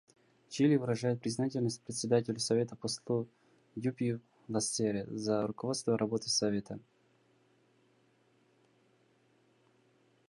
[0.49, 3.27] Чили выражает признательность Председателю Совета послу
[3.75, 6.79] Дюпюи Лассерре за руководство работой Совета.